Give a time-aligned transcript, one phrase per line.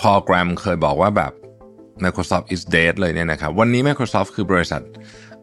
[0.00, 1.32] พอแกรมเคยบอกว่าแบบ
[2.04, 4.82] Microsoft is dead เลยเนี่ยนะครับ วันนี้ Microsoft คือบริษัท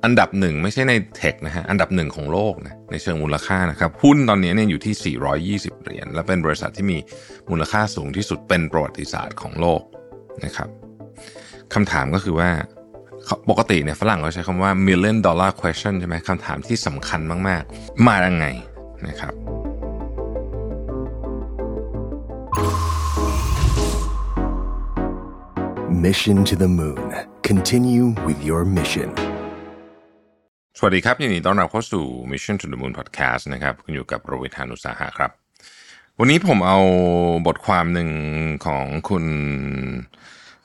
[0.04, 5.16] อันดับหนึ่งไม่ใช่ในเทคนะฮะ อันดับหนึ่งของโลกนะในเชิงมูลค่านะครับ หุ้นตอนนี้เนี่ยอยู่ที่
[5.72, 6.98] 420 เหรียญและเป็นบริษัทที่มี
[7.50, 9.82] มูลค่าสูงที่สุดเป็นประวัติศาสตร์ของโลก
[10.46, 10.70] นะครับ
[11.74, 12.50] คำถามก็คือว่า
[13.50, 18.46] ปกติเนี่ยฝรั่งเขาใช้คำว่า million dollar question ใช่ไหมคำถามที่สำคัญมาก ๆ มายังไง
[19.08, 19.34] นะครับ
[26.04, 27.10] Mission to the Moon.
[27.42, 29.10] Continue with your mission.
[30.78, 35.32] สวัสดีครับยินดีต้อนรับเข้าสู่ Mission to the Moon Podcast นะครับคุณอยู่กับรวิศ หาญอุตสาหะครับ
[36.20, 36.80] วันนี้ผมเอา
[37.48, 38.10] บทความหนึ่ง
[38.66, 39.26] ของคุณ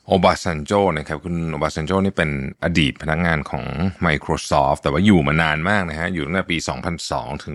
[0.07, 2.31] โอบาซันโจนะครับคุณโอบาซันโจนี่เป็น
[2.65, 3.65] อดีตพนักงานของ
[4.07, 6.57] Microsoft แต่ว่าอยู่มานานมากนะฮะอยู่ตั้งแต่ปี
[7.01, 7.55] 2002 ถึง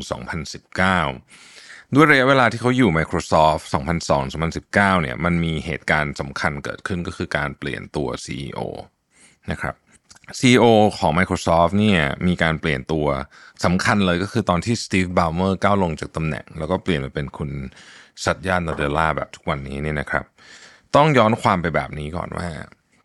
[0.66, 3.64] 2019 ด้วยระยะเวลาที่เขาอยู่ Microsoft
[4.34, 8.60] 2002-2019เนี่ยมันมีเหตุการณ์สำคัญเกิดขึ้นก็คือการเปลี่ยนตัว CEO
[9.52, 9.76] นะครับ
[10.40, 10.66] CEO
[10.98, 13.08] ของ Microsoft เนี่ยมีการเปลี่ยนตัว
[13.66, 17.50] สำคัญเลยก็คือตอนที่สตีฟบาวเมอร์ก้าวลงจากตำแหน่ง แล้วก็เปลี่ยนมาเป็นคุณ
[18.26, 20.24] สัตยานาเดล่าแบบทุกวันนี้เนี่ยนะครับ
[20.96, 22.48] ต้องย้อนความไปแบบนี้ก่อนว่า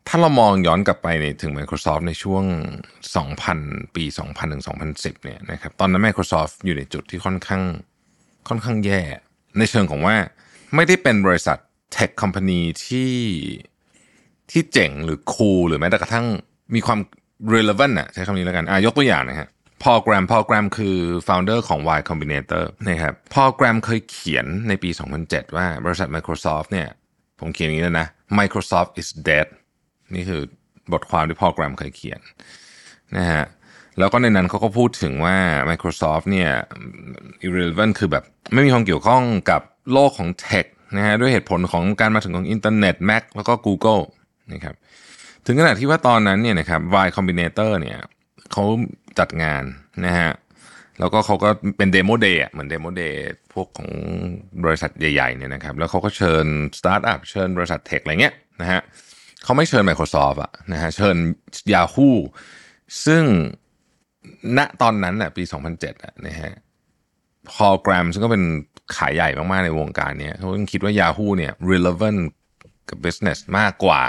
[0.09, 2.45] ถ้าเรามองย้อนกลับไปในถึง Microsoft ในช่วง
[3.21, 7.63] 2000 ปี 2000ถึง2010 เนี่ยนะครับตอนนั้น Microsoft อยู่ในจุดที่ค่อนข้าง
[8.49, 9.01] ค่อนข้างแย่
[9.59, 10.17] ในเชิงของว่า
[10.75, 11.59] ไม่ได้เป็นบริษัท
[11.93, 13.15] เทคคอมพานีที่
[14.51, 16.27] ที่เจ๋งหรือคูลหรือแม้แต่กระทั่ง
[16.75, 16.99] มีความ
[17.55, 19.49] relevant อะใช้คำนี้แล้วกันอะยกตัวอย่างนะฮะ
[19.83, 24.91] พอแกรมพอแกรมคือ founder ของ Y Combinator นะครับพอแกรมเคยเขียนในปี
[25.23, 26.89] 2007 ว่าบริษัท Microsoft เนี่ย
[27.41, 28.07] ผมเขียนอย่างนี้เลยนะ
[28.39, 29.47] Microsoft is dead
[30.15, 30.43] นี่คือ
[30.93, 32.21] บทความที่พอแกรมเคยเขียน
[33.17, 33.45] นะฮะ
[33.99, 35.37] แล้วก็ในนั้นเขาก็พูดถึงว่า
[35.71, 36.51] Microsoft เนี่ย
[37.47, 40.67] irrelevant คือแบบไม่มีความเกี่ยวข้องกับโลกของ tech
[40.97, 44.03] นะฮะด้วยเหตุผลของการมาถึงของอินเทอร์เน็ต Mac แล้วก็ Google
[44.53, 44.75] นะครับ
[45.47, 47.99] ถึงขนาดที่ว่าตอนนั้นเนี่ยนะครับ Y Combinator เนี่ย
[48.53, 48.65] เขา
[49.19, 49.63] จัดงาน
[50.07, 50.31] นะฮะ
[51.01, 53.23] แล้วก็เขาก็เป็น demo day เหมือน demo day
[53.53, 53.91] พวกของ
[54.65, 56.47] บริษัทใหญ่ๆเนี่ยนะครับ แล้วเขาก็เชิญ
[56.79, 58.81] สตาร์ทอัพเชิญบริษัท tech อะไรเงี้ยนะฮะ
[59.45, 61.17] เขาไม่เชิญ Microsoft อะนะฮะเชิญ
[61.73, 62.11] Yahoo
[63.07, 63.25] ซึ่ง
[64.59, 65.43] ณตอนนั้นน่ะปี
[65.73, 66.53] 2007อะนะฮะ
[67.51, 68.43] พอแกรมซึ่งก็เป็น
[68.97, 72.21] ขายใหญ่มากๆในวงการเนี้ยเขาคิดว่า Yahoo เนี่ย relevant
[72.89, 74.03] กับ business มากกว่า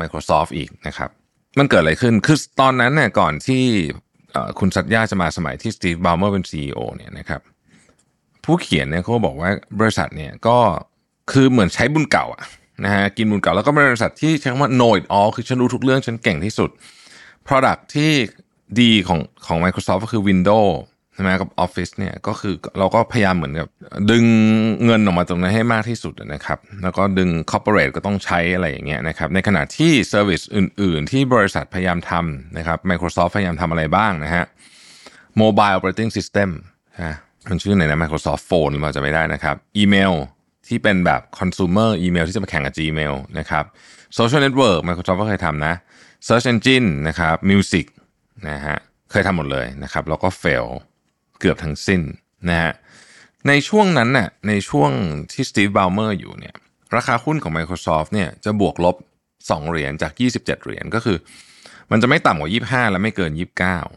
[0.00, 1.10] Microsoft อีกนะครับ
[1.58, 3.64] มันเกิดอะไรขึ้น คือตอนนั้นเนี่ยก่อนที่
[4.58, 7.40] คุณสัตยาจะมาสมัยที่สตีฟบาวเมอร์เป็น CEO เนี่ยนะครับ
[8.44, 10.58] ผู้เขียนเนี่ยเขาบอกว่าบริษัทเนี่ยก็
[11.32, 12.42] คือเหมือนใช้บุญเก่าอะ
[12.84, 16.70] นะฮะกินบุญเก่าแล้วก็บริษัทที่ใช้คำว่า know it all คือฉันรู้ทุกเรื่องฉันเก่งที่สุด
[17.48, 18.12] Product ที่
[18.80, 20.72] ดีของของ Microsoft ก็คือ Windows
[21.14, 23.68] ใช่ไหมกับ Office เนี่ยก็คือเราก็พยายามเหมือนกับ
[24.10, 24.24] ดึง
[24.84, 34.44] เงินออกมาตรงนั้นให้มากที่สุดนะครับ แล้วก็ดึง Corporate ก็ต้องใช้อะไรอย่างเงี้ยนะครับ ในขณะที่ Service อื่น ๆ ที่บริษัทพยายามทำนะครับ Microsoft พยายามทำอะไรบ้างนะฮะ
[35.40, 36.50] Mobile Operating System
[37.02, 37.14] นะ
[37.50, 40.12] มันชื่อไหนนะ Microsoft Phone หรือเปล่าจะไม่ได้นะครับอีเมล
[40.68, 43.64] ที่เป็นแบบ consumer อีเมลที่จะมาแข่งกับ Gmail นะครับ
[44.16, 45.74] Social Network Microsoft ก็เคยทำนะ
[46.26, 47.86] Search Engine นะครับ Music
[48.48, 48.76] นะฮะ
[49.10, 50.66] เคยทำหมดเลยนะครับแล้วก็ fail
[51.40, 52.00] เกือบทั้งสิ้น
[52.48, 52.72] นะฮะ
[53.48, 54.90] ในช่วงนั้นน่ะในช่วง
[55.32, 56.54] ที่สตีฟบาวเมอร์อยู่เนี่ย
[56.96, 58.96] ราคาหุ้นของ Microsoft เนี่ยจะบวกลบ
[59.32, 61.18] 2 เหรียญจาก 27 เหรียญก็คือ
[61.90, 63.32] มันจะไม่ต่ำกว่า 25 และไม่เกิน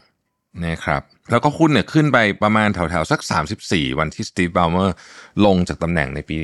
[0.02, 3.20] 29นะครับแล้วก็หุ้นเนี่ยขึ้นไปประมาณแถวๆ สัก
[3.60, 4.94] 34 วันที่สตีฟบาวเมอร์
[5.46, 6.38] ลงจากตำแหน่งในปี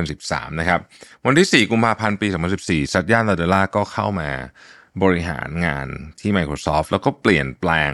[0.00, 0.80] 2013 นะครับ
[1.26, 2.28] วันที่ 4 กุมภาพันธ์ปี
[2.60, 4.30] 2014 สัตยานาเดล่าก็เข้ามา
[5.02, 5.86] บริหารงาน
[6.20, 7.92] ที่ Microsoft แล้วก็เปลี่ยนแปลง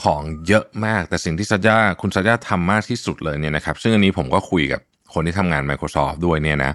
[0.00, 4.80] ของเยอะมาก แต่สิ่งที่สัญญาคุณสัญญาทำมากที่สุดเลยเนี่ยนะครับซึ่งอันนี้ผมก็คุยกับ
[5.14, 6.72] คนที่ทำงาน Microsoft ด้วยเนี่ยนะ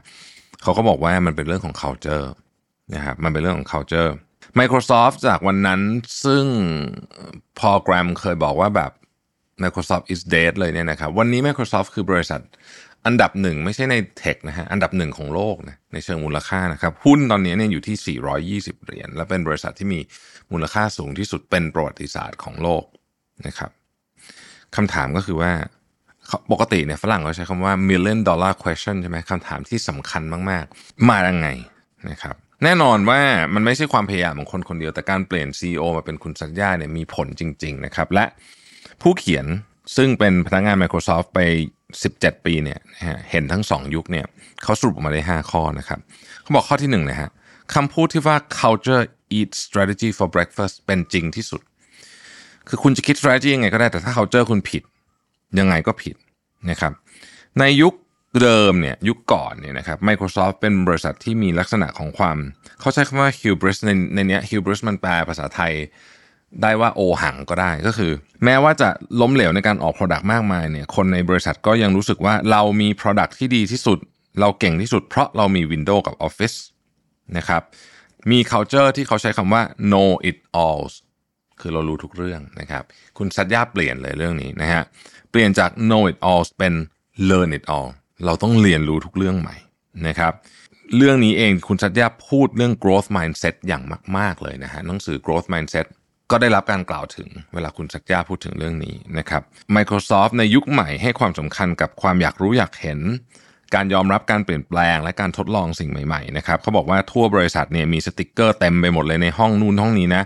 [0.61, 2.27] เขาก็บอกว่ามันเป็นเรื่องของ culture
[2.95, 4.09] นะครับมันเป็นเรื่องของ culture
[4.59, 5.81] Microsoft จากวันนั้น
[6.23, 6.45] ซึ่ง
[7.59, 8.91] พอแกรมเคยบอกว่าแบบ
[9.63, 12.41] Microsoft is dead เลยเนี่ยนะครับวันนี้ Microsoft คือบริษัท
[13.05, 18.19] อันดับหนึ่งไม่ใช่ในเทคนะฮะ อันดับหนึ่งของโลกนะในเชิงมูลค่านะครับหุ้นตอนนี้เนี่ยอยู่ที่
[18.73, 19.99] 420 เหรียญและเป็นบริษัทที่มี
[20.51, 22.83] มูลค่าสูงที่สุดเป็นประวัติศาสตร์ของโลก
[23.47, 23.71] นะครับ
[24.75, 25.51] คำถามก็คือว่า
[26.51, 31.47] ปกติเนี่ยฝรั่งเขาใช้คำว่า million dollar question ใช่ไหมคำถามที่สำคัญมากๆ มายังไง
[32.09, 33.19] นะครับแน่นอนว่า
[33.53, 38.25] มันไม่ใช่ความพยายามของคนคนเดียวแต่การเปลี่ยน CEO มาเป็นคุณสัญญาเนี่ยมีผลจริง ๆ นะครับ และ
[39.01, 39.45] ผู้เขียน
[39.97, 41.39] ซึ่งเป็นพนักงาน Microsoft ไป
[42.17, 42.79] 17 ปีเนี่ย
[43.31, 44.25] เห็นทั้ง 2 ยุคเนี่ย
[44.63, 45.99] เขาสรุปออกมาได้ 5 ข้อนะครับ
[46.41, 47.29] เขาบอกข้อที่1นะฮะ
[47.73, 49.03] คำพูดที่ว่า culture
[49.37, 51.61] eat strategy for breakfast เป็นจริงที่สุด
[52.67, 54.83] คือคุณจะคิด strategy ยังไงก็ได้แต่ถ้า culture คุณผิด
[55.59, 56.15] ยังไงก็ผิด
[56.69, 56.93] นะครับ
[57.59, 57.93] ในยุค
[58.41, 62.37] เดิมเนี่ยยุคก่อนเนี่ยนะครับ Microsoft เป็นบริษัทที่มีลักษณะของความ
[62.79, 65.73] เขาใช้คำว่า hubris ในในเนี้ย hubris มันแปลภาษาไทย
[66.61, 68.11] ได้ว่าโอหังก็ได้ก็คือ
[68.43, 68.89] แม้ว่าจะ
[69.21, 73.99] ล้มเหลวในการออก Product มากมายเนี่ยคนในบริษัทก็ยังรู้สึกว่าเรามี Product ที่ดีที่สุด
[74.39, 76.57] เราเก่งที่สุด เพราะเรามี Windows กับ Office
[77.37, 77.61] นะครับ
[78.31, 80.83] มี culture ที่เขาใช้คำว่า know it all
[81.59, 82.83] คือเรารู้ทุกเรื่องนะครับ
[83.17, 84.83] คุณสัญญาเปลี่ยนเลยเรื่องนี้นะฮะ
[85.31, 86.73] เปลี่ยนจาก know it all เป็น
[87.29, 87.89] learn it all
[88.25, 89.55] เราต้องเรียนรู้ทุกเรื่องใหม่
[90.07, 90.33] นะครับ
[90.97, 93.83] เรื่องนี้เองคุณสัญญาพูดเรื่อง growth mindset อย่าง
[94.17, 95.87] มาก ๆ เลยนะฮะหนังสือ growth mindset
[96.31, 99.41] ก็ได้รับการกล่าวถึงเวลาคุณสักยาพูดถึงเรื่องนี้นะครับ
[99.75, 102.99] Microsoft ในยุคใหม่ให้ความสำคัญกับความอยากรู้อยากเห็น
[103.75, 110.23] การยอมรับการเปลี่ยนแปลงและการทดลองสิ่งใหม่ๆนะครับเขาบอกว่าทั่วบริษัทเนี่ยมีสติกเกอร์เต็มไปหมดเลยในห้องนู่นห้องนี้นะ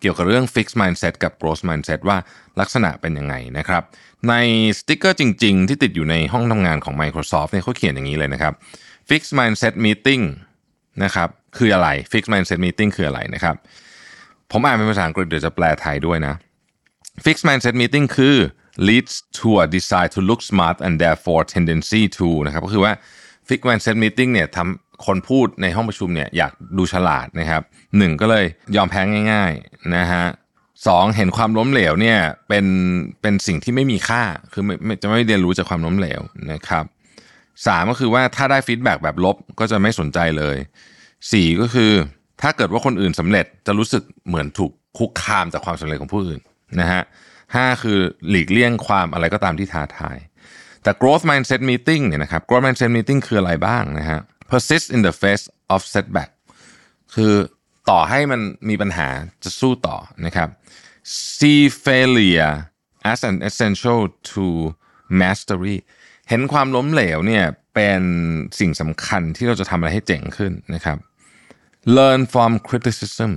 [0.00, 2.16] เกี่ยวกับเรื่อง fix mindset กับ growth mindset ว่า
[2.60, 3.82] ลักษณะเป็นยังไงนะครับ
[4.28, 4.34] ใน
[4.78, 8.52] สติกเกอร์จริง ๆ ที่ติดอยู่ในห้องทำงานของ Microsoft เนี่ยเขาเขียนอย่างนี้เลยนะครับ
[9.08, 10.22] fix mindset meeting
[11.04, 11.28] นะครับ
[11.58, 13.56] คืออะไร fix mindset meeting คืออะไรนะครับ
[14.52, 16.34] ผมอ่านเป็นภาษาอังกฤษเดี๋ยวจะแปลไทยด้วยนะ
[17.24, 18.36] fix mindset meeting คือ
[18.88, 22.92] leads to a desire to look smart and therefore tendency to นะครับก็คือว่า
[23.48, 27.62] fix mindset meeting เนี่ยทำคนพูดในห้องประชุมเนี่ยอยากดูฉลาดนะครับ
[27.98, 28.44] หนึ่งก็เลย
[28.76, 29.00] ยอมแพ้
[29.32, 30.24] ง่ายๆนะฮะ
[30.86, 32.18] สองเห็นความล้มเหลวเนี่ย
[32.48, 32.66] เป็น
[33.20, 34.22] เป็นสิ่งที่ไม่มีค่า
[34.52, 36.20] คือไม่จะไม่เรียนรู้จากความล้มเหลว
[36.52, 36.84] นะครับ
[37.66, 40.56] สามก็คือว่าถ้าได้ฟีดแบ็แบบลบก็จะไม่สนใจเลย
[41.32, 41.92] สี่ก็คือ
[42.42, 46.40] ถ้าเกิดว่าคนอื่นสำเร็จจะรู้สึกเหมือนถูกคุกคามจากความสำเร็จของผู้อื่น
[46.80, 47.02] นะฮะ
[47.54, 47.98] ห้าคือ
[48.28, 50.18] หลีกเลี่ยงความอะไรก็ตามที่ท้าทาย
[50.82, 54.20] แต่ growth mindset meeting เนี่ยนะครับ growth mindset meeting คืออะไรบ้างนะฮะ
[54.50, 55.44] persist in the face
[55.74, 56.30] of setback
[57.14, 57.34] คือ
[57.90, 59.08] ต่อให้มันมีปัญหา
[59.44, 59.96] จะสู้ต่อ
[60.26, 60.48] นะครับ
[61.38, 62.54] see failure
[63.10, 64.00] as an essential
[64.30, 64.46] to
[65.20, 65.76] mastery
[66.28, 67.44] เห็นความล้มเหลวเนี่ย
[67.74, 68.02] เป็น
[68.58, 70.98] สิ่งสำคัญที่เราจะทำอะไรให้เจ๋งขึ้นนะครับ
[71.96, 73.32] learn from criticism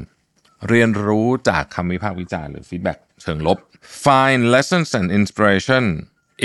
[0.69, 3.57] เรียนรู้จากคำวิพากษ์วิจารณ์หรือ feedback เชิงลบ
[4.05, 5.83] find lessons and inspiration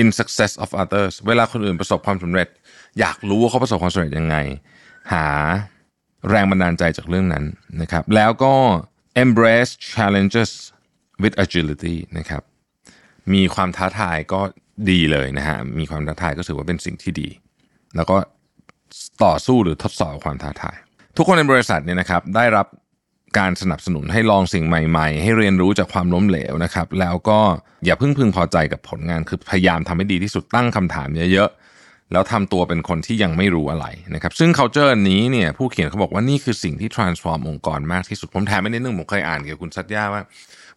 [0.01, 2.49] in success of others เวลาคนอื่นประสบความสำเร็จ
[3.01, 4.37] อยากรู้ว่าเขาประสบความสำเร็จยังไง
[5.13, 5.27] หา
[6.29, 7.45] แรงบันดาลใจจากเรื่องนั้น
[7.81, 8.55] นะครับ แล้วก็
[9.25, 10.51] embrace challenges
[11.23, 12.43] with agility นะครับ
[13.35, 14.41] มีความท้าทายก็
[14.91, 17.29] ดีเลยนะฮะ มีความท้าทายก็ถือว่าเป็นสิ่งที่ดี
[17.97, 18.17] แล้วก็
[19.25, 20.77] ต่อสู้หรือทดสอบความท้าทาย
[21.17, 22.67] ทุกคนในบริษัทเนี่ยนะครับได้รับ
[23.39, 27.39] การสนับสนุนให้ลองสิ่งใหม่ๆ ให้เรียนรู้จากความล้มเหลวนะครับ แล้วก็
[27.85, 40.23] อย่าเพิ่งพึงพอใจกับผลงานคือพยายามทำให้ดีที่สุดตั้งคำถามเยอะๆแล้วทำตัวเป็นคนที่ยังไม่รู้อะไรนะครับ ซึ่ง culture นี้เนี่ยผู้เขียนเขาบอกว่านี่คือสิ่งที่ transform องค์กรมากที่สุดผมแถมไม่นิดนึงผมเคยอ่านเกี่ยวกับคุณซัตยาว่า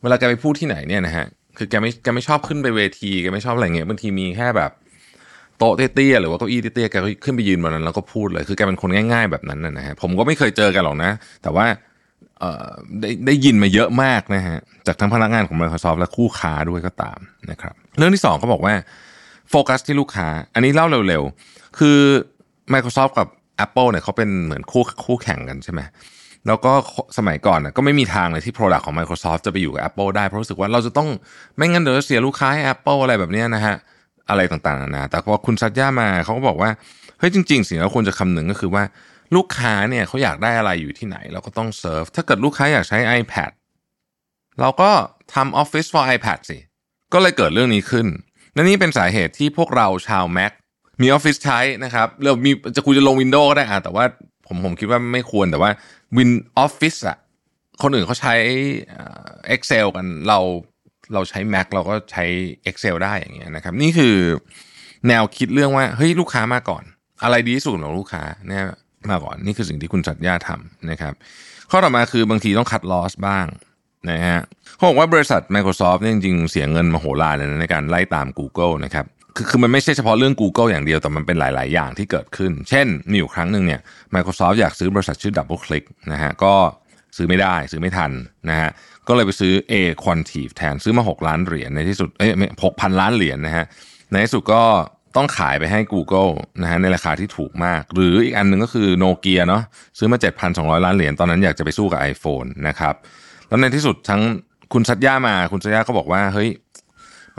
[0.01, 1.25] เวลาแกไปพูดที่ไหนเนี่ยนะฮะ
[1.57, 4.71] คือแกไม่แกไม่ชอบขึ้นไปเวทีแกไม่ชอบอะไรเงี้ยบางทีมีแค่แบบ
[5.59, 11.11] โต๊ะเตี้ยๆหรือว่าเก้าอี้เตี้ยๆแกก็ขึ้นไปยืนบนนั้นแล้วก็พูดเลยคือแกเป็นคนง่าย ๆแบบนั้นนะฮะผมก็ไม่เคยเจอกันหรอกนะ
[11.44, 11.65] แต่ว่า
[13.01, 14.57] ได้ได้ยินมาเยอะมากนะฮะ
[14.88, 17.19] จากทั้งพนักงานของ Microsoft และคู่ค้าด้วยก็ตาม
[17.51, 18.73] นะครับเรื่องที่2เขาบอกว่า
[19.50, 21.97] โฟกัสที่ลูกค้า อันนี้เล่าเร็วๆ คือ
[22.73, 23.27] Microsoft กับ
[23.65, 25.81] Apple เนี่ยเขาเป็นเหมือนคู่คู่แข่งกันใช่ไหม
[26.47, 26.71] แล้วก็
[27.17, 31.09] สมัยก่อนนะก็ไม่มีทางเลยที่ Product ของ Microsoft จะไปอยู่กับ Apple ได้เพราะรู้สึกว่าเราจะต้อง
[31.57, 33.75] ไม่งั้นเดี๋ยวเสียลูกค้าให้ Apple อะไรแบบนี้นะฮะ
[34.29, 36.69] อะไรต่างๆนะแต่พอคุณซัตย่ามาเขาก็บอกว่า
[37.19, 38.83] เฮ้ยจริง ๆ สิ่งที่เราควรจะคำนึงก็คือว่า
[39.35, 43.51] ลูกค้าเนี่ยเขาอยากได้อะไรอยู่ที่ไหน เราก็ต้องเซิร์ฟถ้าเกิดลูกค้าอยากใช้ iPad
[44.62, 44.91] เราก็
[45.33, 46.57] ทำ Office for iPad สิ
[47.13, 48.07] ก็เลยเกิดเรื่องนี้ขึ้น
[48.53, 50.51] และนี่เป็นสาเหตุที่พวกเราชาว Mac
[51.01, 54.05] มี Office ใช้นะครับเรามีจะคุณจะลง Windows ก็ได้อะแต่ว่า
[54.48, 55.71] ผมผมคิดว่าไม่ควรแต่ว่า
[56.17, 56.31] Win
[56.65, 57.17] Office อะ
[57.81, 58.33] คนอื่นเขาใช้
[59.55, 60.39] Excel กันเรา
[61.13, 62.25] เราใช้ Mac เราก็ใช้
[62.70, 64.16] Excel ได้อย่างเงี้ยนะครับ นี่คือ
[65.08, 66.84] แนวคิดเรื่องว่าเฮ้ยลูกค้ามาก่อน
[67.24, 68.63] อะไรดีที่สุดของลูกค้าเนี่ย
[69.10, 71.13] มาก่อนนี่คือสิ่งที่คุณจัดย่าทำนะครับ
[71.72, 73.46] ข้อต่อมาคือบางทีต้องคัดลอสบ้าง
[74.10, 74.39] นะฮะ
[74.75, 83.82] เขาบอกว่าบริษัท Microsoft เนี่ยจริงๆ เสียเงินมโหฬารเลยนะในการไล่ตาม Google นะครับคือคือมันไม่ใช่เฉพาะเรื่อง Google อย่างเดียวแต่มันเป็นหลาย ๆ อย่างที่เกิดขึ้น เช่น มีอยู่ครั้งหนึ่งเนี่ย
[84.16, 86.54] Microsoft อยากซื้อบริษัทชื่อ DoubleClick นะฮะก็
[87.18, 88.12] ซื้อไม่ได้ซื้อไม่ทัน
[88.50, 88.70] นะฮะ
[89.08, 89.74] ก็เลยไปซื้อ A
[90.04, 92.32] Quantive แทนซื้อมา 6 ล้านเหรียญในที่สุดเอ้ย
[92.63, 93.66] หกพันล้านเหรียญนะฮะ
[94.12, 94.63] ในที่สุดก็
[95.18, 99.63] ต้องขายไปให้ Google นะฮะในราคาที่ถูกมาก หรืออีกอันหนึ่งก็คือโนเกียเนาะ
[99.98, 100.18] ซื้อมา
[100.51, 102.96] 7,200 ล้านเหรียญตอนนั้นอยากจะไปสู้กับ iPhone นะครับ
[103.48, 104.22] แล้วในที่สุดทั้ง
[104.74, 106.50] คุณชัดย่ามาคุณชัดย่าก็บอกว่าเฮ้ย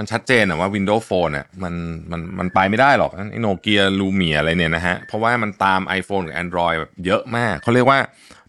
[0.01, 1.75] มันชัดเจนอะว่า Windows Phone อะมัน
[2.11, 7.99] มันมันไปไม่ได้หรอกไอโนเกียลูเมียอะไรเนี่ยนะฮะ เพราะว่ามันตาม iPhone กับ Android แบบเยอะมาก เขาเรียกว่า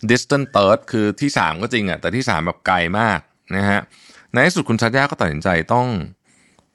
[0.10, 3.20] distant third คือที่ 3 ก็จริงอะแต่ที่ 3 แบบไกลมาก
[3.55, 3.79] นะฮะ
[4.34, 5.88] ในที่สุดคุณชัดย่าก็ตัดสินใจต้อง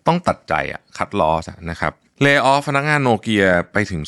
[0.06, 1.92] ต้องตัดใจอะคัดลอสนะครับ
[2.22, 4.02] เลิกออฟพนักงานโนเกียไปถึง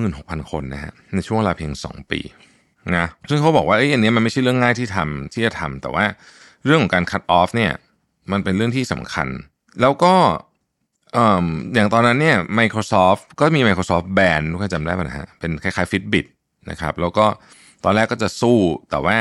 [0.00, 2.20] 26,000 คนนะฮะ ในช่วงเวลาเพียง 2 ปี
[2.96, 6.04] นะซึ่งเขาบอกว่าไอ้อันนี้มันไม่ใช่เรื่องง่ายที่ทำที่จะทำแต่ว่า
[6.64, 7.72] เรื่องของการคัดออฟเนี่ย
[8.32, 9.28] มันเป็นเรื่องที่สำคัญ
[9.80, 10.14] แล้วก็
[11.74, 16.26] อย่างตอนนั้นเนี่ย Microsoft ก็มี Microsoft Band ทุกคนจำได้ป่ะนะฮะ เป็นคล้ายๆ Fitbit
[16.70, 17.26] นะครับ แล้วก็
[17.84, 18.58] ตอนแรกก็จะสู้
[18.90, 19.16] แต่ว่า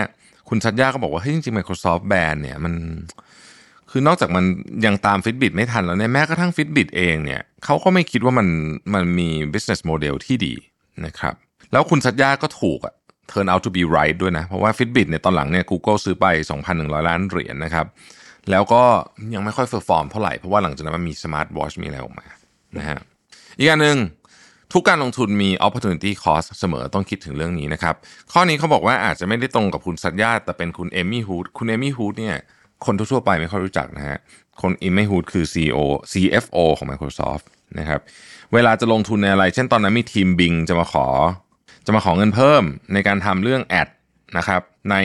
[0.50, 2.74] คุณสัตยาก็บอกว่าเฮ้ยจริงๆ Microsoft Band เนี่ยมัน
[3.92, 4.46] คือนอกจากมัน
[4.86, 8.48] ยังตาม Fitbit ไม่ทันแล้วเนี่ย แม้กระทั่ง Fitbit เองเนี่ยเขาก็ไม่คิดว่ามัน
[8.94, 10.54] มันมี business model ที่ดี
[11.06, 11.34] นะครับ
[11.72, 12.94] แล้วคุณสัตยาก็ถูกอะ
[13.32, 16.26] turn out to be right ด้วยนะ เพราะว่า Fitbit เนี่ยตอนหลังเนี่ย Google ซื้อไป
[16.68, 17.86] 2,100 ล้านเหรียญนะครับ
[18.52, 18.84] แล้วก็
[19.34, 22.26] ยังไม่ค่อย perform เท่าไหร่เพราะว่าหลังจากนั้นมันมีสมาร์ทวอชมีอะไรออกมา
[22.78, 23.00] นะฮะ
[23.58, 23.98] อีกอันหนึ่ง
[24.74, 27.96] ทุกการลงทุนมี opportunity cost เสมอต้องคิดถึงเรื่องนี้นะครับ
[28.32, 32.38] ข้อนี้เขาบอกว่าอาจจะไม่ได้ตรงกับคุณสัญญาแต่เป็นคุณเอมี่ฮูดคุณเอมี่ฮูดเนี่ย
[32.86, 34.18] คนทั่วไปไม่ค่อยรู้จักนะฮะ
[34.62, 35.78] คนเอมี่ฮูดคือ CEO
[36.12, 37.46] CFO ของ Microsoft
[37.80, 38.00] นะครับ
[38.54, 41.08] เวลาจะลงทุนในอะไร เช่นตอนนั้นมีทีมบิงจะมาขอ
[41.86, 43.88] จะมาขอเงินเพิ่มในการทำเรื่องแอด
[44.38, 44.62] นะครับ
[44.92, 44.96] ใน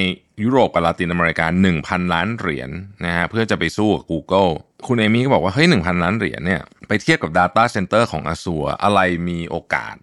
[0.43, 1.47] ยุโรปกับลาตินอเมริกา
[1.81, 4.51] 1,000 ล้านเหรียญนนะฮะเพื่อจะไปสู้กับ Google
[4.87, 9.95] คุณเอมี่ก็บอกว่าเฮ้ย 1,000 ล้านเหรียญเนี่ยไปเทียบกับ Data Center ของ Azure อะไรมีโอกาส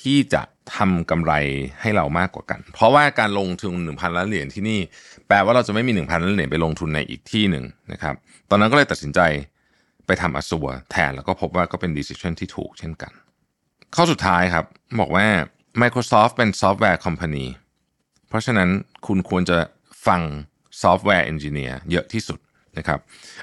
[0.00, 0.42] ที่จะ
[0.76, 1.32] ทำกำไร
[1.80, 4.80] ให้เรามากกว่ากัน เพราะว่าการลงทุน 1,000 ล้านเหรียญที่นี่
[5.28, 8.14] แปลว่าเราจะไม่มี 1,000 ล้านเหรียญไปลงทุนในอีกที่หนึ่งนะครับ
[8.50, 9.20] ตอนนั้นก็เลยตัดสินใจ
[10.06, 13.12] ไปทำ Azure แทนแล้วก็พบว่าก็เป็น decision ที่ถูกเช่นกัน
[13.94, 14.64] ข้อสุดท้ายครับ
[15.00, 15.26] บอกว่า
[15.82, 17.44] Microsoft เป็นซอฟต์แวร์คอมพานี
[18.28, 18.68] เพราะฉะนั้น
[19.06, 19.58] คุณควรจะ
[20.06, 20.20] ฟัง
[20.82, 22.38] software engineer เยอะที่สุด
[22.78, 22.98] นะครับ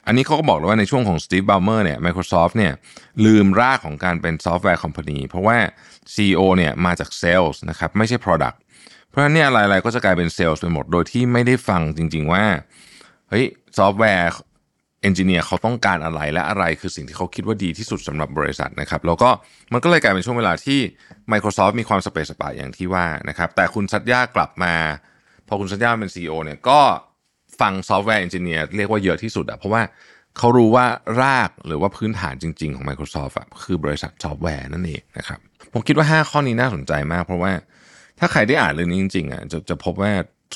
[0.06, 2.74] อันนี้เขาก็บอกเลยว่าในช่วงของสตีฟบัลเมอร์เนี่ย Microsoft เนี่ย
[3.26, 5.58] ลืมรากของการเป็น software company เพราะว่า
[6.14, 8.58] CEO เนี่ยมาจากเซลล์นะครับไม่ใช่ Product
[9.10, 12.46] เพราะฉะนั้นเนี่ยอะไรๆก็จะกลายเป็นเซลล์ไปหมดโดยที่ไม่ได้ฟังจริง ๆ ว่า
[13.30, 13.46] เฮ้ย
[13.78, 19.30] software engineer เขาต้องการอะไรและอะไรคือสิ่งที่เขาคิดว่าดีที่สุดสำหรับบริษัทนะครับแล้วก็
[19.74, 20.80] มันก็เลยกลายเป็นช่วงเวลาที่
[21.32, 24.74] Microsoft มีความสเปซสปายอย่างที่ว่านะครับแต่คุณสัตยากลับมา
[25.48, 26.80] พอคุณสัตยาเป็น CEO เนี่ยก็
[27.60, 29.82] ฟัง software engineer เรียกว่าเยอะที่สุดอะเพราะว่า
[30.38, 30.86] เขารู้ว่า
[31.22, 35.40] รากหรือว่าพื้นฐานจริง ๆ ของ Microsoft อะคือบริษัทซอฟต์แวร์นั่นเองนะครับ
[35.74, 37.52] ผมคิดว่า 5 ข้อนี้น่าสนใจมาก เพราะว่า
[38.20, 40.12] ถ้าใครได้อ่านเรื่องนี้จริงๆอะจะจะพบว่า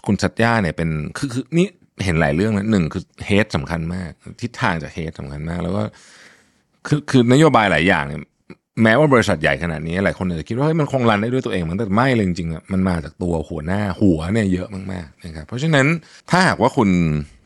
[0.05, 1.67] คุณสัตยาเนี่ยเป็นคือคือนี่
[2.03, 5.83] เห็นหลายเรื่องนะหนึ่งคือ head สำคัญมาก ทิศทางจาก head สำคัญมาก แล้วก็
[6.87, 8.21] คือคือนโยบายหลายอย่างเนี่ย
[8.83, 15.87] แม้ว่าบริษัทใหญ่ขนาดนี้หลายคนอาจจะคิดว่ามันคง run ได้ด้วยตัวเองมันแต่ไม่เลยจริงๆอะมันมาจากตัวหัวหน้าหัวเนี่ยเยอะมากๆนะครับเพราะฉะนั้น
[16.29, 16.89] ถ้าหากว่าคุณ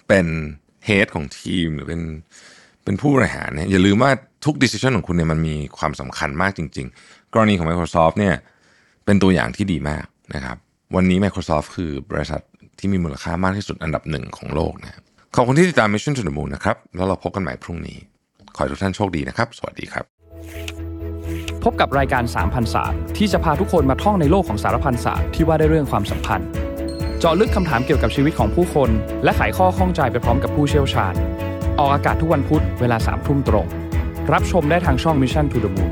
[0.08, 0.28] เป็น
[0.86, 2.02] head ของทีมหรือเป็น
[2.84, 4.12] เป็นผู้บริหารเนี่ยอย่าลืมว่า
[4.46, 8.36] ทุก decision ของคุณเนี่ยมันมีความสำคัญมากจริง ๆ กรณีของ Microsoft เนี่ย
[9.06, 10.06] เป็นตัวอย่างที่ดีมาก
[10.36, 10.58] นะครับ
[10.96, 12.42] วันนี้ Microsoft คือบริษัท
[12.80, 15.00] ที่มีมูลค่ามากที่สุดอันดับหนึ่งของโลกนะ
[15.36, 17.98] ขอบคุณที่ติดตาม Mission to the Moon นะครับ แล้วเราพบกันใหม่พรุ่งนี้
[18.56, 20.06] ขอให้ทุกท่านโชคดีนะครับ สวัสดีครับ
[21.64, 26.48] พบกับรายการสารพันศาสตร์ที่จะพาทุกคนมาท่องในโลกของสารพันศาสตร์ที่ว่าได้เรื่องความสัมพันธ์
[27.20, 28.90] เจาะลึกคำถามเกี่ยวกับชีวิตของผู้คน
[29.24, 31.14] และไขข้อข้องใจไปพร้อมกับผู้เชี่ยวชาญ
[31.80, 33.68] ออกอากาศทุกวันพุธเวลาสามทุ่มตรง
[34.34, 35.92] รับชมได้ทางช่อง Mission to the Moon